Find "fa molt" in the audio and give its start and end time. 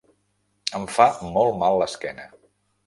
0.95-1.61